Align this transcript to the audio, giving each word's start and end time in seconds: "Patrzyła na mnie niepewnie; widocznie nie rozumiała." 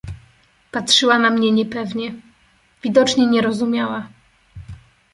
"Patrzyła 0.71 1.19
na 1.19 1.29
mnie 1.29 1.51
niepewnie; 1.51 2.13
widocznie 2.83 3.27
nie 3.27 3.41
rozumiała." 3.41 4.09